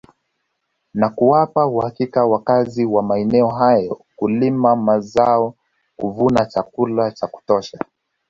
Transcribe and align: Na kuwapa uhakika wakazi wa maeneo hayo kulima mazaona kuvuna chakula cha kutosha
Na 0.93 1.09
kuwapa 1.09 1.67
uhakika 1.67 2.25
wakazi 2.25 2.85
wa 2.85 3.03
maeneo 3.03 3.47
hayo 3.49 4.01
kulima 4.15 4.75
mazaona 4.75 5.53
kuvuna 5.97 6.45
chakula 6.45 7.11
cha 7.11 7.27
kutosha 7.27 7.77